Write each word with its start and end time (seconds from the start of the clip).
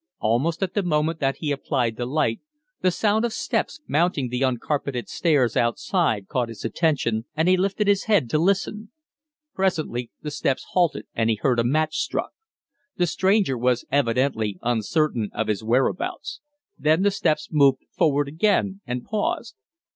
Almost 0.17 0.63
at 0.63 0.73
the 0.73 0.81
moment 0.81 1.19
that 1.19 1.35
he 1.37 1.51
applied 1.51 1.95
the 1.95 2.07
light 2.07 2.39
the 2.81 2.89
sound 2.89 3.23
of 3.23 3.31
steps 3.31 3.81
mounting 3.87 4.29
the 4.29 4.41
uncarpeted 4.43 5.07
stairs 5.07 5.55
outside 5.55 6.27
caught 6.27 6.49
his 6.49 6.65
attention, 6.65 7.25
and 7.35 7.47
he 7.47 7.55
raised 7.55 7.77
his 7.85 8.05
head 8.05 8.27
to 8.31 8.39
listen. 8.39 8.89
Presently 9.53 10.09
the 10.23 10.31
steps 10.31 10.65
halted 10.71 11.05
and 11.13 11.29
he 11.29 11.35
heard 11.35 11.59
a 11.59 11.63
match 11.63 11.97
struck. 11.97 12.31
The 12.97 13.05
stranger 13.05 13.55
was 13.55 13.85
evidently 13.91 14.57
uncertain 14.63 15.29
of 15.35 15.45
his 15.47 15.63
whereabouts. 15.63 16.41
Then 16.79 17.03
the 17.03 17.11
steps 17.11 17.49
moved 17.51 17.83
forward 17.95 18.27
again 18.27 18.81
and 18.87 19.05
paused. 19.05 19.53